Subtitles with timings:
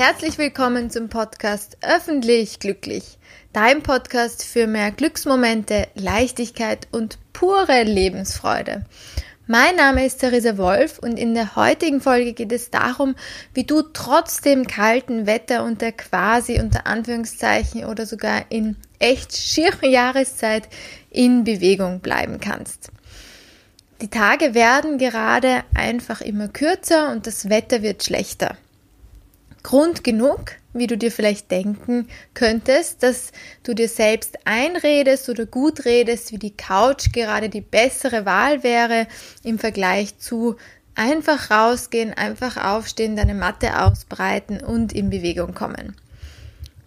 [0.00, 3.18] herzlich willkommen zum Podcast Öffentlich Glücklich,
[3.52, 8.86] dein Podcast für mehr Glücksmomente, Leichtigkeit und pure Lebensfreude.
[9.46, 13.14] Mein Name ist Theresa Wolf und in der heutigen Folge geht es darum,
[13.52, 19.36] wie du trotz dem kalten Wetter und der quasi unter Anführungszeichen oder sogar in echt
[19.36, 20.66] schiere Jahreszeit
[21.10, 22.90] in Bewegung bleiben kannst.
[24.00, 28.56] Die Tage werden gerade einfach immer kürzer und das Wetter wird schlechter.
[29.62, 33.32] Grund genug, wie du dir vielleicht denken könntest, dass
[33.62, 39.06] du dir selbst einredest oder gut redest, wie die Couch gerade die bessere Wahl wäre
[39.42, 40.56] im Vergleich zu
[40.94, 45.96] einfach rausgehen, einfach aufstehen, deine Matte ausbreiten und in Bewegung kommen.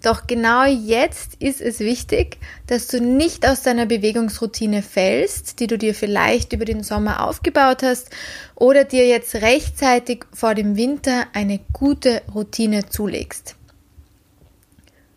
[0.04, 5.78] Doch genau jetzt ist es wichtig, dass du nicht aus deiner Bewegungsroutine fällst, die du
[5.78, 8.10] dir vielleicht über den Sommer aufgebaut hast,
[8.54, 13.56] oder dir jetzt rechtzeitig vor dem Winter eine gute Routine zulegst.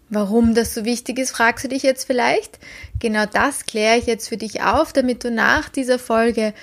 [0.09, 2.61] Warum das so wichtig ist, fragst du dich jetzt vielleicht.
[3.01, 6.55] Genau das kläre ich jetzt für dich auf, damit du nach dieser Folge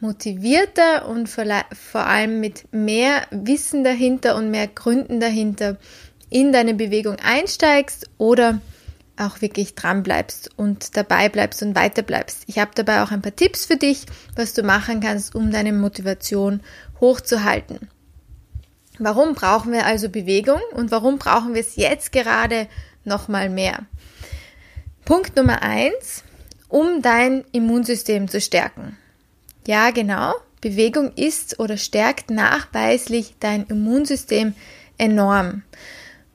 [0.00, 5.76] motivierter und vor allem mit mehr Wissen dahinter und mehr Gründen dahinter
[6.30, 8.60] in deine Bewegung einsteigst oder
[9.16, 12.44] auch wirklich dran bleibst und dabei bleibst und weiter bleibst.
[12.46, 15.72] Ich habe dabei auch ein paar Tipps für dich, was du machen kannst, um deine
[15.72, 16.60] Motivation
[17.00, 17.88] hochzuhalten.
[18.98, 22.68] Warum brauchen wir also Bewegung und warum brauchen wir es jetzt gerade
[23.04, 23.86] nochmal mehr?
[25.04, 26.24] Punkt Nummer eins,
[26.68, 28.96] um dein Immunsystem zu stärken.
[29.66, 30.34] Ja, genau.
[30.60, 34.54] Bewegung ist oder stärkt nachweislich dein Immunsystem
[34.96, 35.62] enorm.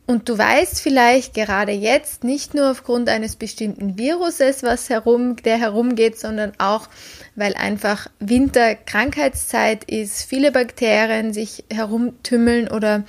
[0.10, 5.60] Und du weißt vielleicht gerade jetzt nicht nur aufgrund eines bestimmten Viruses, was herum, der
[5.60, 6.88] herumgeht, sondern auch,
[7.36, 13.04] weil einfach Winterkrankheitszeit ist, viele Bakterien sich herumtümmeln oder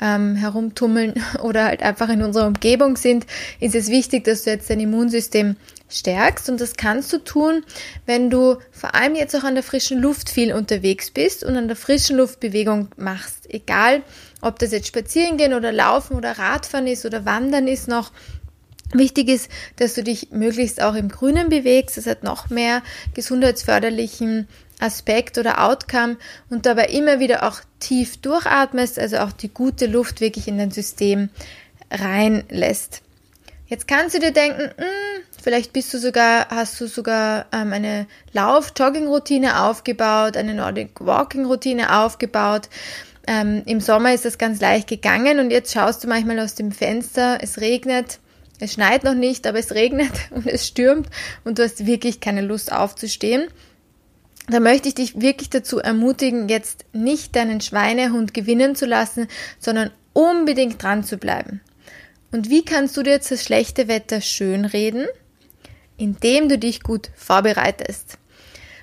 [0.00, 1.12] ähm, herumtummeln
[1.42, 3.26] oder halt einfach in unserer Umgebung sind,
[3.60, 5.56] ist es wichtig, dass du jetzt dein Immunsystem
[5.88, 6.48] stärkst.
[6.48, 7.64] Und das kannst du tun,
[8.06, 11.68] wenn du vor allem jetzt auch an der frischen Luft viel unterwegs bist und an
[11.68, 13.48] der frischen Luft Bewegung machst.
[13.48, 14.02] Egal,
[14.40, 18.12] ob das jetzt spazieren gehen oder laufen oder Radfahren ist oder wandern ist noch.
[18.92, 21.96] Wichtig ist, dass du dich möglichst auch im Grünen bewegst.
[21.96, 22.82] Das hat noch mehr
[23.14, 24.46] gesundheitsförderlichen
[24.78, 26.18] Aspekt oder Outcome
[26.50, 30.70] und dabei immer wieder auch tief durchatmest, also auch die gute Luft wirklich in dein
[30.70, 31.30] System
[31.90, 33.02] reinlässt.
[33.68, 37.72] Jetzt kannst du dir denken, mh, hm, vielleicht bist du sogar, hast du sogar ähm,
[37.72, 42.68] eine Lauf-Jogging-Routine aufgebaut, eine Nordic Walking-Routine aufgebaut.
[43.26, 46.70] Ähm, Im Sommer ist das ganz leicht gegangen und jetzt schaust du manchmal aus dem
[46.70, 48.20] Fenster, es regnet,
[48.60, 51.08] es schneit noch nicht, aber es regnet und es stürmt
[51.42, 53.48] und du hast wirklich keine Lust aufzustehen.
[54.48, 59.26] Da möchte ich dich wirklich dazu ermutigen, jetzt nicht deinen Schweinehund gewinnen zu lassen,
[59.58, 61.60] sondern unbedingt dran zu bleiben.
[62.32, 65.06] Und wie kannst du dir jetzt das schlechte Wetter schönreden?
[65.96, 68.18] Indem du dich gut vorbereitest.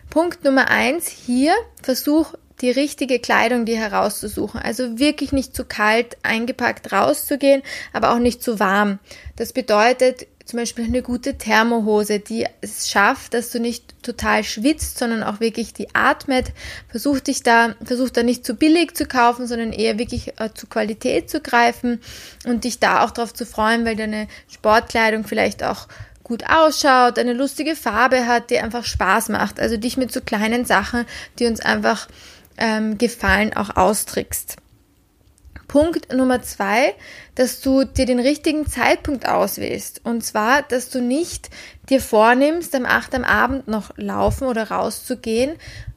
[0.09, 4.61] Punkt Nummer eins hier, versuch die richtige Kleidung dir herauszusuchen.
[4.61, 7.61] Also wirklich nicht zu kalt eingepackt rauszugehen,
[7.91, 8.99] aber auch nicht zu warm.
[9.35, 14.97] Das bedeutet zum Beispiel eine gute Thermohose, die es schafft, dass du nicht total schwitzt,
[14.99, 16.51] sondern auch wirklich die atmet.
[16.89, 20.67] Versuch dich da, versuch da nicht zu billig zu kaufen, sondern eher wirklich äh, zu
[20.67, 22.01] Qualität zu greifen
[22.45, 25.87] und dich da auch darauf zu freuen, weil deine Sportkleidung vielleicht auch
[26.23, 29.59] gut ausschaut, eine lustige Farbe hat, die einfach Spaß macht.
[29.59, 31.05] Also dich mit so kleinen Sachen,
[31.39, 32.07] die uns einfach
[32.57, 34.57] ähm, Gefallen auch austrickst.
[35.73, 36.93] Punkt Nummer zwei,
[37.33, 40.01] dass du dir den richtigen Zeitpunkt auswählst.
[40.03, 41.49] Und zwar, dass du nicht
[41.89, 45.53] dir vornimmst, am 8 am Abend noch laufen oder rauszugehen,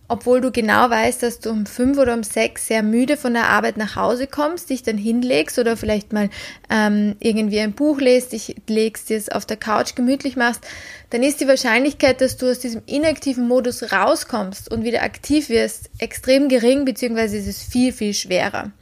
[0.09, 3.51] obwohl du genau weißt, dass du um fünf oder um sechs sehr müde von der
[3.51, 6.31] Arbeit nach Hause kommst, dich dann hinlegst oder vielleicht mal
[6.71, 10.67] ähm, irgendwie ein Buch lest, dich legst, dir es auf der Couch gemütlich machst,
[11.11, 15.91] dann ist die Wahrscheinlichkeit, dass du aus diesem inaktiven Modus rauskommst und wieder aktiv wirst,
[15.99, 18.73] extrem gering, beziehungsweise ist es viel, viel schwerer.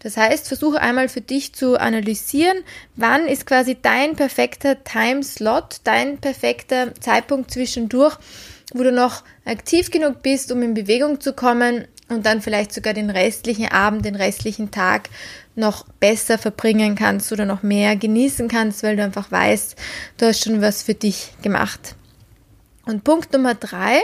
[0.00, 2.58] Das heißt, versuche einmal für dich zu analysieren,
[2.96, 8.16] wann ist quasi dein perfekter Timeslot, dein perfekter Zeitpunkt zwischendurch,
[8.74, 12.94] wo du noch aktiv genug bist, um in Bewegung zu kommen und dann vielleicht sogar
[12.94, 15.08] den restlichen Abend, den restlichen Tag
[15.54, 19.76] noch besser verbringen kannst oder noch mehr genießen kannst, weil du einfach weißt,
[20.18, 21.94] du hast schon was für dich gemacht.
[22.84, 24.00] Und Punkt Nummer drei,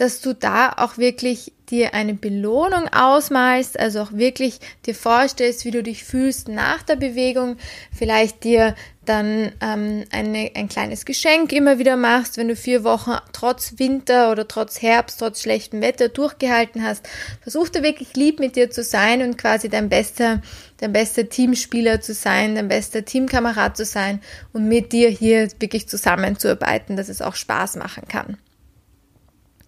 [0.00, 5.70] dass du da auch wirklich dir eine Belohnung ausmalst, also auch wirklich dir vorstellst, wie
[5.70, 7.58] du dich fühlst nach der Bewegung,
[7.92, 8.74] vielleicht dir
[9.04, 14.32] dann ähm, eine, ein kleines Geschenk immer wieder machst, wenn du vier Wochen trotz Winter
[14.32, 17.06] oder trotz Herbst, trotz schlechtem Wetter durchgehalten hast.
[17.42, 20.40] Versuch da wirklich lieb mit dir zu sein und quasi dein bester,
[20.78, 24.20] dein bester Teamspieler zu sein, dein bester Teamkamerad zu sein
[24.54, 28.38] und mit dir hier wirklich zusammenzuarbeiten, dass es auch Spaß machen kann.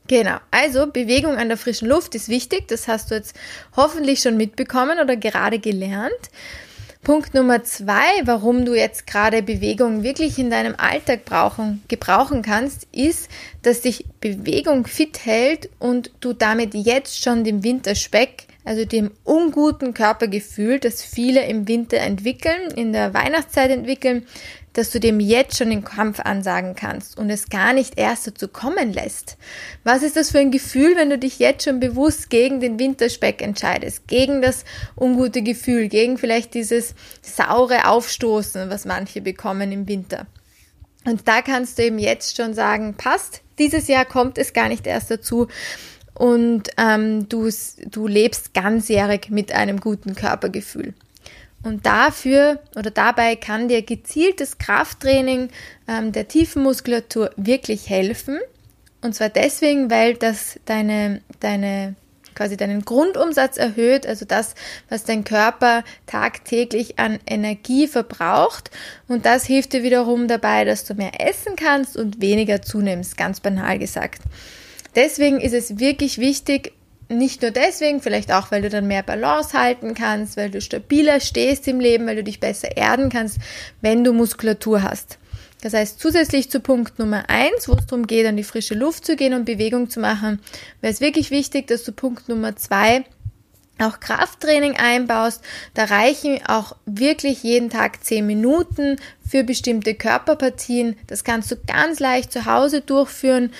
[0.08, 3.36] Genau, also Bewegung an der frischen Luft ist wichtig, das hast du jetzt
[3.76, 6.30] hoffentlich schon mitbekommen oder gerade gelernt.
[7.04, 12.86] Punkt Nummer zwei, warum du jetzt gerade Bewegung wirklich in deinem Alltag brauchen, gebrauchen kannst,
[12.92, 13.28] ist,
[13.62, 19.94] dass dich Bewegung fit hält und du damit jetzt schon dem Winterspeck, also dem unguten
[19.94, 24.24] Körpergefühl, das viele im Winter entwickeln, in der Weihnachtszeit entwickeln,
[24.72, 28.48] dass du dem jetzt schon den Kampf ansagen kannst und es gar nicht erst dazu
[28.48, 29.36] kommen lässt.
[29.84, 33.42] Was ist das für ein Gefühl, wenn du dich jetzt schon bewusst gegen den Winterspeck
[33.42, 34.64] entscheidest, gegen das
[34.96, 40.26] ungute Gefühl, gegen vielleicht dieses saure Aufstoßen, was manche bekommen im Winter.
[41.04, 44.86] Und da kannst du eben jetzt schon sagen, passt, dieses Jahr kommt es gar nicht
[44.86, 45.48] erst dazu
[46.14, 47.50] und ähm, du,
[47.86, 50.94] du lebst ganzjährig mit einem guten Körpergefühl.
[51.62, 55.50] Und dafür oder dabei kann dir gezieltes Krafttraining
[55.86, 58.40] ähm, der Tiefenmuskulatur wirklich helfen.
[59.00, 61.94] Und zwar deswegen, weil das deine, deine,
[62.34, 64.54] quasi deinen Grundumsatz erhöht, also das,
[64.88, 68.70] was dein Körper tagtäglich an Energie verbraucht.
[69.06, 73.40] Und das hilft dir wiederum dabei, dass du mehr essen kannst und weniger zunimmst, ganz
[73.40, 74.22] banal gesagt.
[74.96, 76.72] Deswegen ist es wirklich wichtig,
[77.12, 81.20] nicht nur deswegen, vielleicht auch, weil du dann mehr Balance halten kannst, weil du stabiler
[81.20, 83.38] stehst im Leben, weil du dich besser erden kannst,
[83.80, 85.18] wenn du Muskulatur hast.
[85.62, 89.06] Das heißt, zusätzlich zu Punkt Nummer eins, wo es darum geht, an die frische Luft
[89.06, 90.40] zu gehen und Bewegung zu machen,
[90.80, 93.04] wäre es wirklich wichtig, dass du Punkt Nummer zwei
[93.78, 95.42] auch Krafttraining einbaust.
[95.74, 100.96] Da reichen auch wirklich jeden Tag zehn Minuten für bestimmte Körperpartien.
[101.06, 103.52] Das kannst du ganz leicht zu Hause durchführen.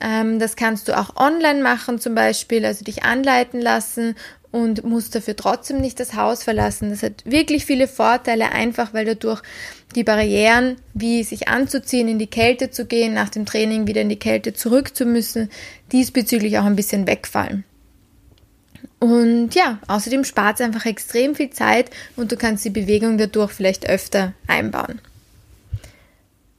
[0.00, 4.14] Ähm, das kannst du auch online machen zum Beispiel, also dich anleiten lassen
[4.50, 6.90] und musst dafür trotzdem nicht das Haus verlassen.
[6.90, 9.42] Das hat wirklich viele Vorteile, einfach weil dadurch
[9.94, 14.08] die Barrieren, wie sich anzuziehen, in die Kälte zu gehen, nach dem Training wieder in
[14.08, 15.50] die Kälte zurück zu müssen,
[15.92, 17.64] diesbezüglich auch ein bisschen wegfallen.
[18.98, 23.52] Und ja, außerdem spart es einfach extrem viel Zeit und du kannst die Bewegung dadurch
[23.52, 25.00] vielleicht öfter einbauen.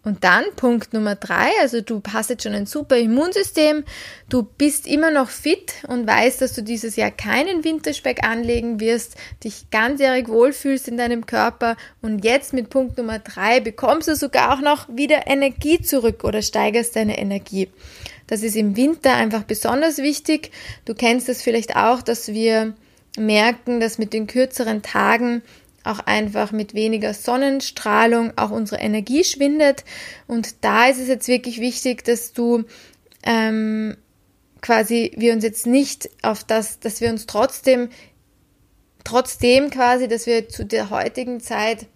[0.08, 3.84] Und dann Punkt Nummer drei, also du hast jetzt schon ein super Immunsystem,
[4.30, 9.18] du bist immer noch fit und weißt, dass du dieses Jahr keinen Winterspeck anlegen wirst,
[9.44, 14.54] dich ganzjährig wohlfühlst in deinem Körper und jetzt mit Punkt Nummer drei bekommst du sogar
[14.54, 17.68] auch noch wieder Energie zurück oder steigerst deine Energie.
[18.28, 20.52] Das ist im Winter einfach besonders wichtig.
[20.86, 22.76] Du kennst es vielleicht auch, dass wir
[23.18, 25.42] merken, dass mit den kürzeren Tagen
[25.88, 29.84] auch einfach mit weniger Sonnenstrahlung auch unsere Energie schwindet.
[30.28, 32.64] Und da ist es jetzt wirklich wichtig, dass du
[33.24, 33.98] ähm,
[34.62, 37.90] quasi wir uns jetzt nicht auf das, dass wir uns trotzdem,
[39.04, 41.88] trotzdem quasi, dass wir zu der heutigen Zeit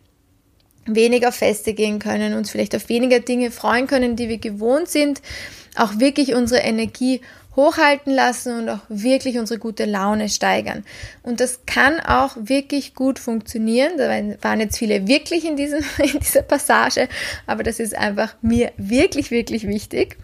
[0.85, 5.21] weniger Feste gehen können, uns vielleicht auf weniger Dinge freuen können, die wir gewohnt sind,
[5.75, 7.21] auch wirklich unsere Energie
[7.55, 10.85] hochhalten lassen und auch wirklich unsere gute Laune steigern.
[11.21, 13.97] Und das kann auch wirklich gut funktionieren.
[13.97, 14.09] Da
[14.41, 17.09] waren jetzt viele wirklich in, diesem, in dieser Passage,
[17.47, 20.17] aber das ist einfach mir wirklich, wirklich wichtig,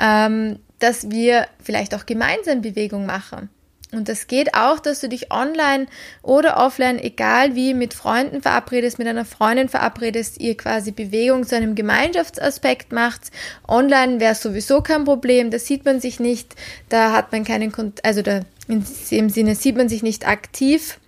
[0.00, 3.48] ähm, dass wir vielleicht auch gemeinsam Bewegung machen.
[3.90, 5.86] Und das geht auch, dass du dich online
[6.22, 11.56] oder offline, egal wie, mit Freunden verabredest, mit einer Freundin verabredest, ihr quasi Bewegung zu
[11.56, 13.30] einem Gemeinschaftsaspekt macht.
[13.66, 16.54] Online wäre sowieso kein Problem, da sieht man sich nicht,
[16.90, 20.98] da hat man keinen, also da in dem Sinne sieht man sich nicht aktiv,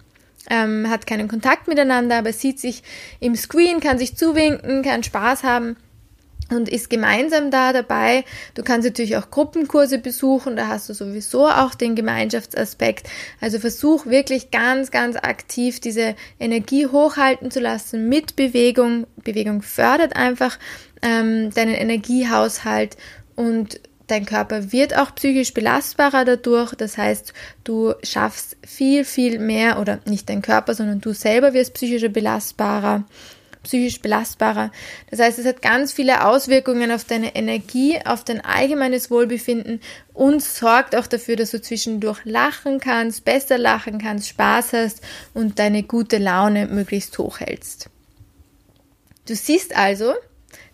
[0.48, 2.82] ähm, hat keinen Kontakt miteinander, aber sieht sich
[3.20, 5.76] im Screen, kann sich zuwinken, kann Spaß haben
[6.50, 8.24] und ist gemeinsam da dabei.
[8.54, 13.08] Du kannst natürlich auch Gruppenkurse besuchen, da hast du sowieso auch den Gemeinschaftsaspekt.
[13.40, 19.06] Also versuch wirklich ganz, ganz aktiv diese Energie hochhalten zu lassen mit Bewegung.
[19.22, 20.58] Bewegung fördert einfach
[21.02, 22.96] ähm, deinen Energiehaushalt
[23.36, 23.80] und
[24.10, 26.74] dein Körper wird auch psychisch belastbarer dadurch.
[26.74, 27.32] Das heißt,
[27.64, 33.04] du schaffst viel, viel mehr oder nicht dein Körper, sondern du selber wirst psychischer belastbarer
[33.62, 34.70] psychisch belastbarer.
[35.10, 39.80] Das heißt, es hat ganz viele Auswirkungen auf deine Energie, auf dein allgemeines Wohlbefinden
[40.14, 45.02] und sorgt auch dafür, dass du zwischendurch lachen kannst, besser lachen kannst, Spaß hast
[45.34, 47.90] und deine gute Laune möglichst hoch hältst.
[49.26, 50.14] Du siehst also,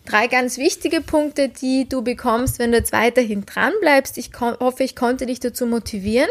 [0.05, 4.17] drei ganz wichtige Punkte, die du bekommst, wenn du jetzt weiterhin dran bleibst.
[4.17, 6.29] Ich hoffe, ich konnte dich dazu motivieren.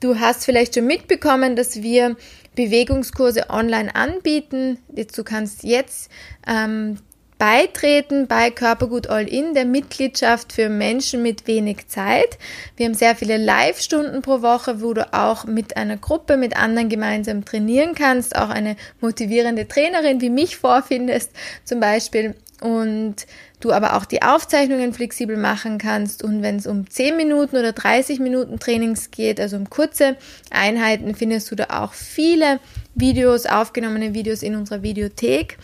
[0.00, 2.16] Du hast vielleicht schon mitbekommen, dass wir
[2.54, 4.78] Bewegungskurse online anbieten.
[4.88, 6.10] Du kannst jetzt
[6.46, 6.98] ähm,
[7.38, 12.38] beitreten bei Körpergut All In, der Mitgliedschaft für Menschen mit wenig Zeit.
[12.76, 16.88] Wir haben sehr viele Live-Stunden pro Woche, wo du auch mit einer Gruppe, mit anderen
[16.88, 21.32] gemeinsam trainieren kannst, auch eine motivierende Trainerin wie mich vorfindest
[21.64, 23.16] zum Beispiel und
[23.64, 27.72] du aber auch die Aufzeichnungen flexibel machen kannst und wenn es um 10 Minuten oder
[27.72, 30.16] 30 Minuten Trainings geht, also um kurze
[30.50, 32.60] Einheiten, findest du da auch viele
[32.94, 35.58] Videos, aufgenommene Videos in unserer Videothek.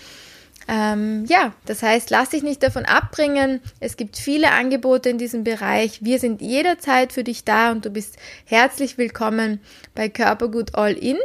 [0.69, 3.61] Ähm, ja, das heißt, lass dich nicht davon abbringen.
[3.81, 6.05] Es gibt viele Angebote in diesem Bereich.
[6.05, 9.61] Wir sind jederzeit für dich da und du bist herzlich willkommen
[9.95, 11.17] bei Körpergut All In.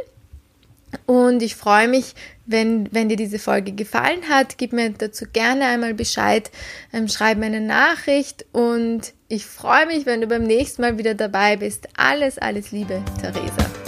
[1.04, 2.14] Und ich freue mich,
[2.46, 4.58] wenn, wenn dir diese Folge gefallen hat.
[4.58, 6.50] Gib mir dazu gerne einmal Bescheid,
[6.92, 11.14] ähm, schreib mir eine Nachricht und ich freue mich, wenn du beim nächsten Mal wieder
[11.14, 11.88] dabei bist.
[11.96, 13.85] Alles, alles Liebe, Theresa.